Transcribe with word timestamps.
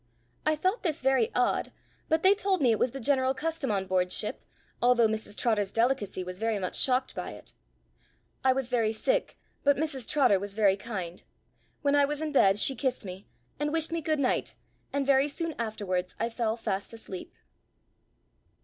I 0.47 0.55
thought 0.55 0.81
this 0.81 1.03
very 1.03 1.29
odd, 1.35 1.71
but 2.09 2.23
they 2.23 2.33
told 2.33 2.59
me 2.59 2.71
it 2.71 2.79
was 2.79 2.89
the 2.89 2.99
general 2.99 3.35
custom 3.35 3.69
on 3.69 3.85
board 3.85 4.11
ship, 4.11 4.43
although 4.81 5.07
Mrs 5.07 5.37
Trotter's 5.37 5.71
delicacy 5.71 6.23
was 6.23 6.39
very 6.39 6.57
much 6.57 6.75
shocked 6.75 7.13
by 7.13 7.33
it. 7.33 7.53
I 8.43 8.51
was 8.51 8.71
very 8.71 8.93
sick, 8.93 9.37
but 9.63 9.77
Mrs 9.77 10.07
Trotter 10.07 10.39
was 10.39 10.55
very 10.55 10.75
kind. 10.75 11.23
When 11.83 11.93
I 11.95 12.05
was 12.05 12.19
in 12.19 12.31
bed 12.31 12.57
she 12.57 12.73
kissed 12.73 13.05
me, 13.05 13.27
and 13.59 13.71
wished 13.71 13.91
me 13.91 14.01
good 14.01 14.17
night, 14.19 14.55
and 14.91 15.05
very 15.05 15.27
soon 15.27 15.53
afterwards 15.59 16.15
I 16.19 16.29
fell 16.29 16.57
fast 16.57 16.91
asleep. 16.93 17.35